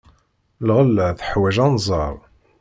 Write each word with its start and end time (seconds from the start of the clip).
Lɣella 0.67 1.05
teḥwaj 1.19 1.57
anẓar. 1.65 2.15